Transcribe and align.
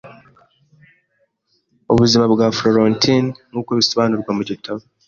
ubuzima 1.93 2.25
bwa 2.33 2.47
Florentine 2.57 3.27
nkuko 3.51 3.69
bisobanurwa 3.79 4.31
mu 4.37 4.43
gitabo 4.49 4.81